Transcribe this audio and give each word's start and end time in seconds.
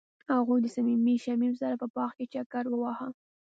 هغوی 0.33 0.59
د 0.61 0.67
صمیمي 0.75 1.15
شمیم 1.25 1.53
سره 1.61 1.75
په 1.81 1.87
باغ 1.95 2.11
کې 2.17 2.25
چکر 2.33 2.65
وواهه. 2.69 3.07